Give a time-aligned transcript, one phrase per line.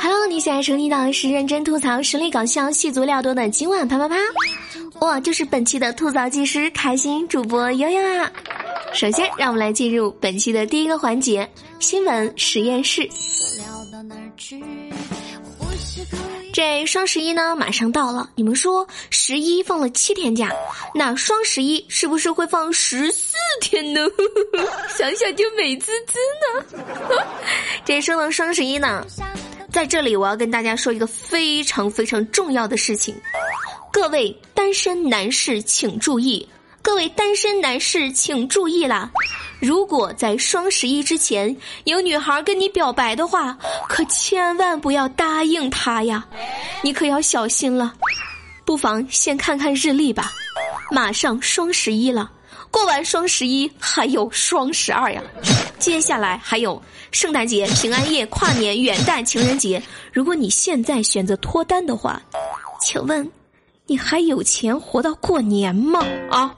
[0.00, 4.16] Hello，你现在收听到的是认真吐槽、实力搞笑、戏足料多的今晚啪啪啪，
[5.00, 8.30] 我就是本期的吐槽技师，开心主播悠悠啊。
[8.94, 11.48] 首先，让我们来进入本期的第一个环节——
[11.80, 13.08] 新闻实验室。
[16.52, 18.30] 这双十一呢，马上到了。
[18.36, 20.50] 你们说，十一放了七天假，
[20.94, 24.00] 那双十一是不是会放十四天呢？
[24.96, 26.18] 想想就美滋滋
[26.76, 26.86] 呢。
[27.84, 29.04] 这说到双十一呢，
[29.78, 33.14] 在这里我要跟大家说一个非常非常重要的事情，
[33.92, 36.48] 各位单身男士请注意。
[36.82, 39.08] 各位单身男士，请注意啦！
[39.60, 43.56] 如果在双十一之前有女孩跟你表白的话，
[43.88, 46.26] 可千万不要答应她呀！
[46.82, 47.94] 你可要小心了。
[48.64, 50.32] 不妨先看看日历吧，
[50.90, 52.28] 马上双十一了，
[52.68, 55.22] 过完双十一还有双十二呀，
[55.78, 56.80] 接下来还有
[57.12, 59.82] 圣诞节、平安夜、跨年、元旦、情人节。
[60.12, 62.20] 如果你现在选择脱单的话，
[62.80, 63.30] 请问
[63.86, 66.04] 你还有钱活到过年吗？
[66.30, 66.54] 啊？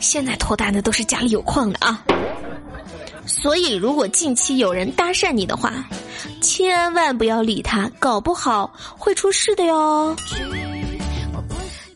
[0.00, 2.02] 现在脱单的都是家里有矿的啊，
[3.26, 5.84] 所以如果近期有人搭讪你的话，
[6.40, 10.16] 千万不要理他，搞不好会出事的哟。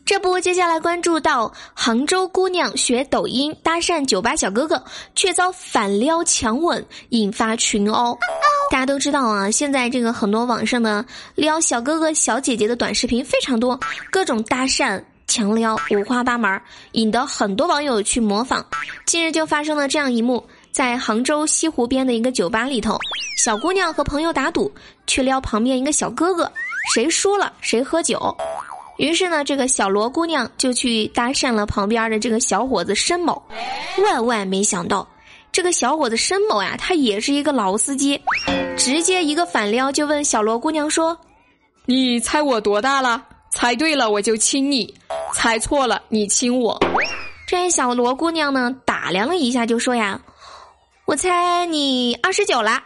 [0.05, 4.83] 这不，接下来关注到杭州姑娘学抖音搭讪酒吧小哥哥，
[5.15, 8.17] 却遭反撩强吻，引发群殴。
[8.69, 13.79] 大家都知道啊，现在这个很多网上的撩小哥哥小姐姐的短视频非常多，
[14.11, 15.01] 各种搭讪。
[15.25, 18.63] 强撩五花八门，引得很多网友去模仿。
[19.05, 22.97] 近日就发生了这样一幕，在杭州西湖边的一个酒吧里头，
[23.37, 24.71] 小姑娘和朋友打赌，
[25.07, 26.51] 去撩旁边一个小哥哥，
[26.93, 28.19] 谁输了谁喝酒。
[28.97, 33.41] 于是呢，这个小罗姑娘就去搭讪了旁边的这个小伙子申某。
[34.03, 35.07] 万万没想到，
[35.51, 38.21] 这个小伙子申某呀，他也是一个老司机，
[38.77, 41.17] 直接一个反撩就问小罗姑娘说
[41.85, 44.91] ：“你猜我多大了？”猜对了我就亲你，
[45.31, 46.79] 猜错了你亲我。
[47.47, 50.19] 这小罗姑娘呢，打量了一下就说呀
[51.05, 52.81] ：“我猜你二十九了。”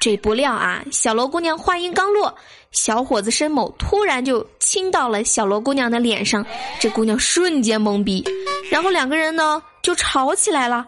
[0.00, 2.34] 这不料啊，小罗姑娘话音刚落，
[2.72, 6.44] 小伙子申某突然就亲到了小罗姑娘的脸上，
[6.78, 8.22] 这姑娘瞬间懵逼，
[8.70, 10.84] 然后两个人呢就吵起来了，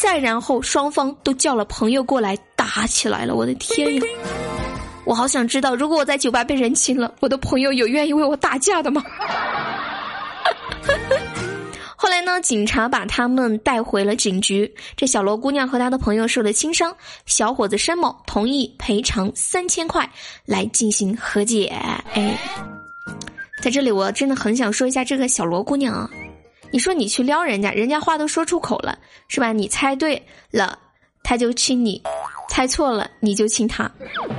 [0.00, 3.36] 再然后双方都叫了朋友过来打起来了。
[3.36, 4.02] 我的天呀！
[5.04, 9.04] 我好想知道，如果我在酒吧被人亲了，我的朋友有愿意为我打架的吗？
[12.16, 14.74] 后来呢，警察把他们带回了警局。
[14.96, 16.96] 这小罗姑娘和她的朋友受了轻伤，
[17.26, 20.10] 小伙子申某同意赔偿三千块
[20.46, 21.66] 来进行和解。
[22.14, 22.38] 哎，
[23.60, 26.08] 在这里我真的很想说一下这个小罗姑娘啊，
[26.70, 28.98] 你说你去撩人家，人家话都说出口了，
[29.28, 29.52] 是吧？
[29.52, 30.78] 你猜对了，
[31.22, 32.02] 他就亲你。
[32.48, 33.90] 猜错了你就亲他，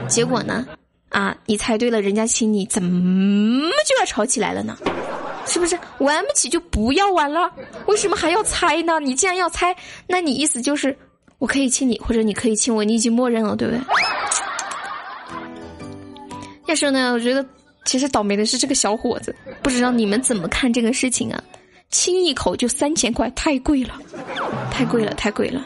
[0.08, 0.66] 结果呢？
[1.09, 4.76] 啊，你猜对了，人家亲你，怎么就要吵起来了呢？
[5.47, 7.50] 是不是玩不起就不要玩了？
[7.88, 9.00] 为什么还要猜呢？
[9.00, 9.75] 你既然要猜，
[10.06, 10.96] 那你意思就是
[11.40, 13.81] 我可以亲你，或者你可以亲我，你已经默认了，对不对？
[16.68, 17.46] 要说呢，我觉得
[17.85, 21.41] 其实倒霉的是这个小伙子，不知道你们怎么看这个事情啊？
[21.90, 23.94] 亲一口就三千块，太贵了，
[24.69, 25.66] 太贵了，太贵了。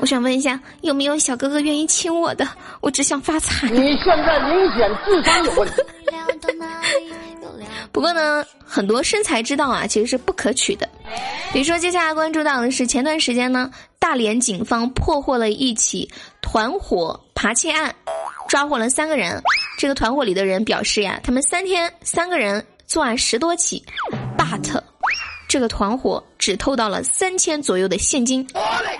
[0.00, 2.46] 我想问一下，有没有小哥哥愿意亲我的？
[2.80, 3.68] 我只想发财。
[3.70, 5.74] 你现在明显智商有问题。
[7.92, 10.88] 不过呢，很多身材之道啊，其实是不可取的。
[11.52, 16.10] 比如说，接下来关注到的是前段时间呢，大连警方破获了一起
[16.40, 17.94] 团伙扒窃案，
[18.48, 19.42] 抓获了三个人。
[19.78, 23.84] 这个团伙里的人表示呀，他们三天三个人作案十多起
[24.36, 24.82] ，but。
[25.48, 28.46] 这个团伙只偷到了三千左右的现金，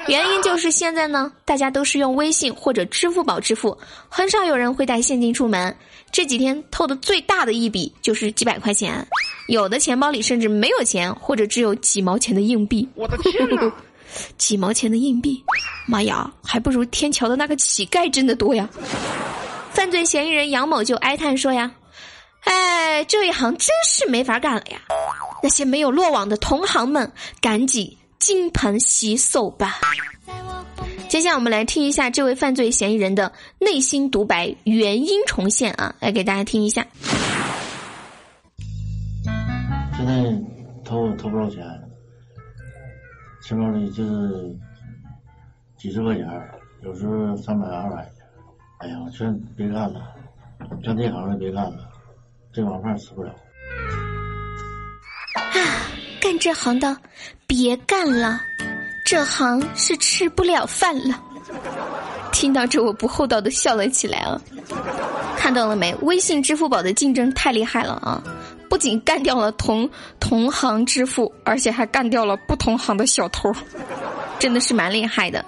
[0.07, 3.77] 原因就是现在呢，大家都是用微信或者支付宝支付，
[4.09, 5.77] 很少有人会带现金出门。
[6.11, 9.07] 这几天偷的最大的一笔就是几百块钱，
[9.49, 12.89] 有的钱包里甚至没有钱，或者只有几毛钱的硬币。
[12.95, 13.73] 我的天哪，
[14.39, 15.45] 几毛钱的硬币，
[15.87, 18.67] 妈呀，还不如天桥的那个乞丐挣的多呀！
[19.71, 21.71] 犯罪嫌疑人杨某就哀叹说呀。
[22.45, 24.79] 哎，这一行真是没法干了呀！
[25.43, 29.75] 那些没有落网的同行们，赶紧金盆洗手吧。
[31.09, 36.87] 接下来我们来听一下这位犯罪嫌疑人的内心独白，原因重现啊，来给大家听一下。
[39.97, 40.23] 现在
[40.85, 41.65] 偷偷不着钱，
[43.43, 44.57] 钱包里就是
[45.79, 46.27] 几十块钱，
[46.83, 48.11] 有时候三百二百的。
[48.79, 50.15] 哎呀，我劝别干了，
[50.85, 51.91] 干这行的别干了。
[52.53, 53.35] 这碗饭吃不了。
[55.39, 55.87] 啊，
[56.21, 56.97] 干这行的
[57.47, 58.41] 别干了，
[59.05, 61.21] 这行是吃不了饭了。
[62.33, 64.41] 听到这，我不厚道的笑了起来啊！
[65.37, 65.95] 看到了没？
[66.03, 68.23] 微信、支付宝的竞争太厉害了啊！
[68.69, 69.89] 不仅干掉了同
[70.21, 73.51] 同行支付，而且还干掉了不同行的小偷，
[74.39, 75.45] 真的是蛮厉害的。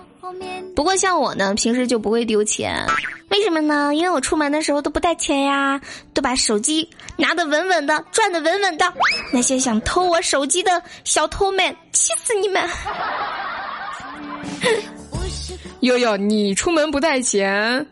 [0.75, 2.87] 不过像我呢，平时就不会丢钱，
[3.31, 3.95] 为什么呢？
[3.95, 5.81] 因为我出门的时候都不带钱呀，
[6.13, 8.93] 都把手机拿得稳稳的，转得稳稳的。
[9.33, 12.69] 那些想偷我手机的小偷们，气死你们！
[15.81, 17.87] 悠悠，你出门不带钱，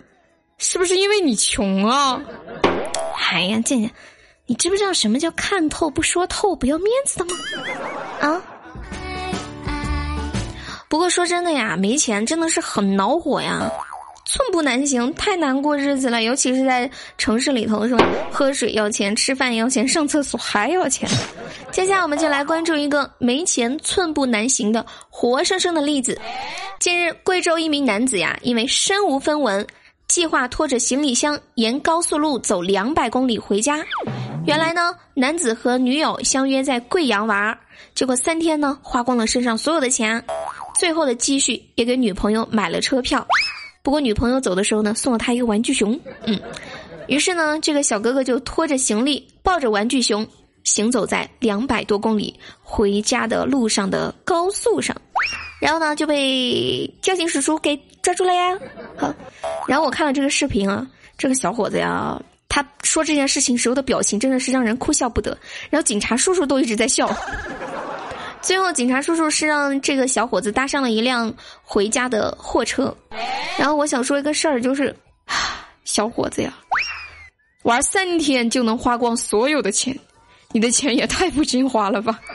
[0.59, 2.21] 是不是因为你穷啊？
[3.31, 3.91] 哎呀，健健，
[4.47, 7.33] 你知不知道什么叫看透不说透，不要面子的吗？
[8.21, 8.43] 啊？
[10.89, 13.71] 不过说真的呀，没钱真的是很恼火呀，
[14.31, 16.23] 寸步难行，太难过日子了。
[16.23, 18.07] 尤其是在城市里头，是吧？
[18.31, 21.09] 喝水要钱，吃饭要钱，上厕所还要钱。
[21.73, 26.21] 接下来我们就来关注一个没钱寸步难行的活生生的例子。
[26.79, 29.67] 近日，贵州一名男子呀，因为身无分文，
[30.09, 33.83] 计划拖着行李箱沿高速路走两百公里回家。
[34.45, 37.59] 原来呢，男子和女友相约在贵阳玩，
[37.95, 40.23] 结果三天呢，花光了身上所有的钱。
[40.79, 43.27] 最后的积蓄也给女朋友买了车票，
[43.83, 45.99] 不过女朋友走的时候呢，送了他一个玩具熊。
[46.25, 46.39] 嗯，
[47.07, 50.27] 于是呢，这个小哥哥就拖着行李，抱着玩具熊，
[50.65, 54.95] 行走在两百多公里回家的路上的高速上，
[55.61, 58.59] 然后呢，就被交警叔叔给抓住了呀。
[58.97, 59.15] 好，
[59.67, 60.87] 然后我看了这个视频啊，
[61.17, 65.37] 这个小伙子呀，他说这件事情时候的表情真的是让人哭笑不得，
[65.71, 67.09] 然后警察叔叔都一直在笑。
[68.49, 71.31] 最后，警察叔叔是让这个小伙子搭上了一辆
[71.63, 72.97] 回家的货车。
[73.59, 74.97] 然后，我想说一个事儿，就是，
[75.85, 76.51] 小伙子呀，
[77.65, 79.95] 玩三天就能花光所有的钱，
[80.53, 82.19] 你的钱也太不经花了吧！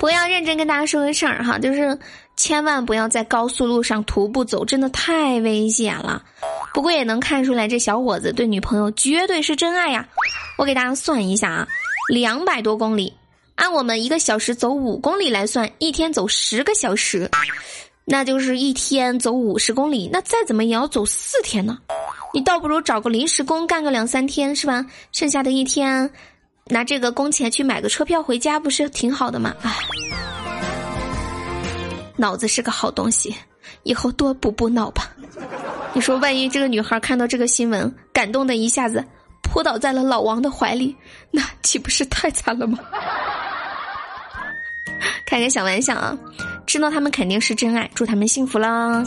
[0.00, 1.98] 不要认真跟大家说个事儿哈，就是
[2.34, 6.22] 千万不要在高速路上徒步走，真的太危险了。
[6.74, 10.06] 不过也能看出来，这小伙子对女朋友绝对是真爱呀。
[10.58, 11.68] 我给大家算一下啊，
[12.10, 13.14] 两百多公里，
[13.54, 17.30] 按我们一个小时走五公里来算，一天走十个小时，
[18.04, 21.78] 那就是一天走五十公里，那再怎么也要走四天呢。
[22.32, 24.84] 你倒不如找个临时工干个两三天是吧？
[25.12, 26.10] 剩下的一天，
[26.66, 29.54] 拿这个工钱去买个车票回家，不是挺好的吗？
[29.62, 29.72] 唉，
[32.16, 33.32] 脑子是个好东西，
[33.82, 35.10] 以后多补补脑吧。
[35.92, 39.04] 你说，万一这个女孩看到这个新闻，感动的一下子。
[39.42, 40.96] 扑倒在了老王的怀里，
[41.30, 42.78] 那岂不是太惨了吗？
[45.26, 46.16] 开个小玩笑啊，
[46.66, 49.04] 知道他们肯定是真爱，祝他们幸福啦。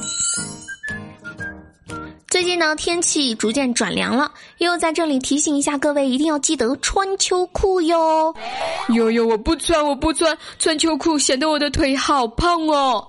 [2.30, 8.34] 最近呢，天气逐渐转凉了，又在这里提醒一下各位，一定要记得穿秋裤哟。
[8.90, 13.06] 哟哟，我不穿，我不穿，穿秋裤显得我的腿好胖哦。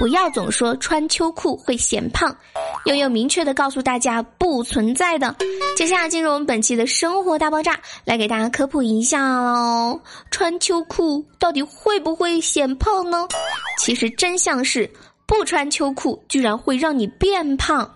[0.00, 2.34] 不要总说穿秋裤会显胖，
[2.86, 5.36] 悠悠明确的告诉大家不存在的。
[5.76, 10.00] 接下来进入我们本期的生活大爆炸，来给大家科普一下哦，
[10.30, 13.28] 穿秋裤到底会不会显胖呢？
[13.78, 14.90] 其实真相是，
[15.26, 17.86] 不穿秋裤居然会让你变胖。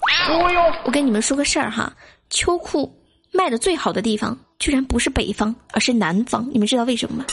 [0.84, 1.90] 我跟你们说个事儿哈，
[2.28, 2.94] 秋裤
[3.32, 6.46] 卖的最好的地方居然不是北方，而是南方。
[6.52, 7.24] 你们知道为什么吗？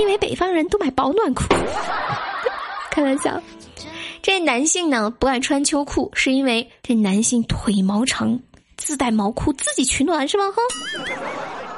[0.00, 1.44] 因为北方人都买保暖裤。
[2.90, 3.40] 开玩笑。
[4.22, 8.38] 这男性呢不爱穿秋裤，是因为这男性腿毛长，
[8.76, 10.44] 自带毛裤自己取暖是吗？
[10.54, 10.60] 哼。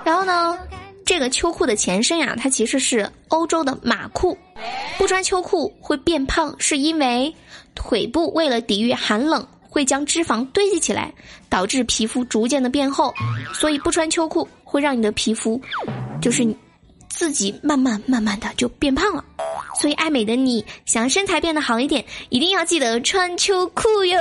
[0.05, 0.59] 然后呢，
[1.07, 4.37] 这个秋裤的前身呀，它其实是欧洲的马裤。
[4.99, 7.33] 不穿秋裤会变胖，是因为
[7.75, 11.13] 腿部为了抵御寒冷，会将脂肪堆积起来，
[11.49, 13.15] 导致皮肤逐渐的变厚。
[13.55, 15.61] 所以不穿秋裤会让你的皮肤，
[16.21, 16.45] 就是
[17.15, 19.25] 自己慢慢慢慢的就变胖了。
[19.81, 24.19] 所以爱美的你，想身材变得好一点，一定要记得穿秋裤哟。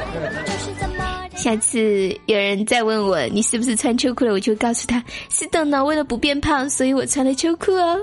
[1.34, 7.98] 下次有人再问我你是不是穿秋裤了，我就告诉他是的呢，为了不变胖，所以我穿了秋裤哦。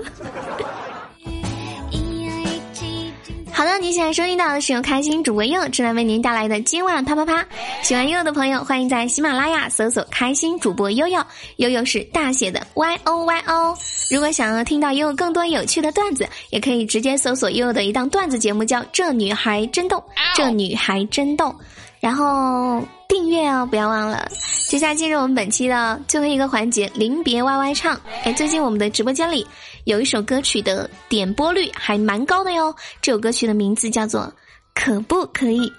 [3.56, 7.46] 好的，您现在收听到的是由开心主播柚正在为您带来的今晚啪啪啪。
[7.82, 11.24] 喜欢悠悠的朋友，欢迎在喜马拉雅搜索“开心主播悠悠”，
[11.58, 13.78] 悠悠是大写的 Y O Y O。
[14.10, 19.98] 如果想要听到悠悠更多有趣的段子，也可以直接搜索悠悠的一档段子节目，叫《这女孩真逗》，
[20.34, 21.54] 这女孩真逗。
[22.00, 24.28] 然后订阅哦，不要忘了。
[24.68, 27.98] 接下来进入我们本期的最后一个环节——临别 YY 唱。
[28.24, 29.46] 哎，最近我们的直播间里。
[29.84, 34.32] 有一首歌曲的点播率还蛮高的哟这首歌曲的名字叫做
[34.74, 35.70] 可不可以。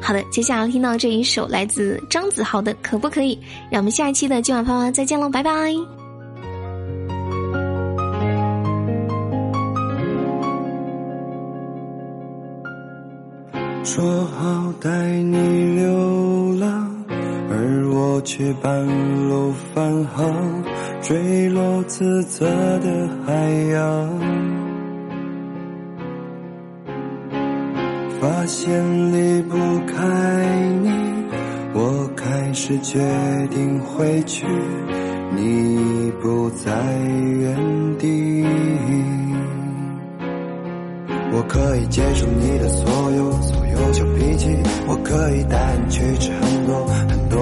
[0.00, 3.38] 好的接下来要听到这一首来自张子豪的可不可以
[3.70, 5.52] 让我们下一期的今晚啪啪再见喽拜拜。
[13.84, 14.90] 说好带
[15.22, 15.97] 你流
[18.28, 18.86] 却半
[19.26, 20.62] 路返航，
[21.00, 22.44] 坠落自责
[22.80, 23.32] 的海
[23.72, 24.20] 洋。
[28.20, 28.70] 发现
[29.12, 29.56] 离不
[29.86, 29.96] 开
[30.82, 30.90] 你，
[31.72, 32.98] 我开始决
[33.50, 34.44] 定回去，
[35.34, 36.70] 你不在
[37.40, 37.56] 原
[37.98, 38.44] 地。
[41.30, 44.54] 我可以接受你的所有所有小脾气，
[44.86, 47.38] 我可以带你去吃很多很多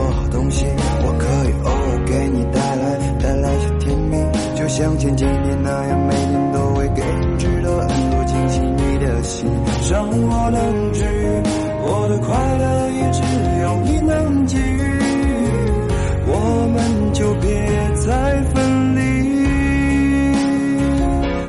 [0.46, 0.64] 东西，
[1.02, 4.16] 我可以偶尔给你带来带来些甜蜜，
[4.54, 8.60] 就像前几年那样，每年都会给你制造很多惊喜。
[8.60, 9.50] 你的心
[9.90, 11.42] 让我能治愈，
[11.82, 13.22] 我的快乐也只
[13.60, 15.00] 有你能给予，
[16.28, 17.50] 我们就别
[17.96, 19.00] 再分离，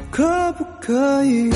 [0.09, 1.51] 可不可以？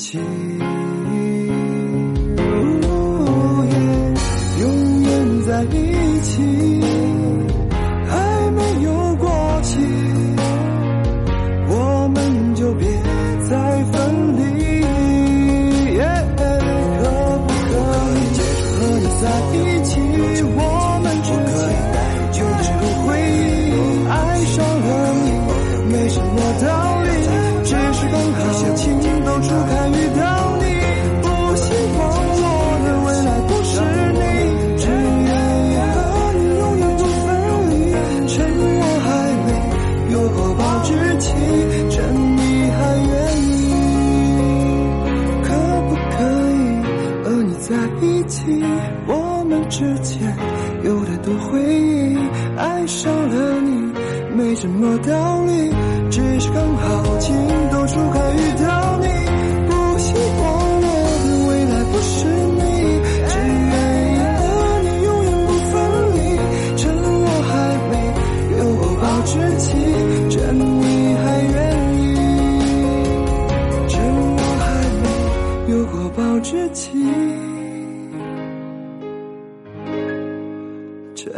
[0.00, 0.18] 起
[49.20, 50.18] 我们之间
[50.82, 52.16] 有太多回忆，
[52.56, 53.92] 爱上了你
[54.34, 55.70] 没什么道理，
[56.10, 57.36] 只是刚好情
[57.70, 59.06] 窦初开遇到你。
[59.68, 60.42] 不希望
[60.82, 60.88] 我
[61.24, 62.16] 的未来不是
[62.56, 62.60] 你，
[63.28, 63.72] 只愿
[64.08, 64.42] 意和
[64.84, 65.72] 你永远不分
[66.16, 66.18] 离。
[66.78, 67.52] 趁我还
[67.90, 67.92] 没
[68.58, 69.68] 有过保质期，
[70.30, 70.80] 趁你
[71.20, 71.58] 还愿
[71.98, 72.02] 意，
[73.88, 73.92] 趁
[74.32, 74.64] 我还
[75.02, 75.04] 没
[75.74, 76.88] 有过保质期。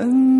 [0.03, 0.32] and